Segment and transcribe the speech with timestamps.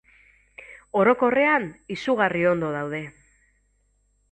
[1.01, 1.67] Orokorrean,
[1.97, 3.05] izugarri ondo daude.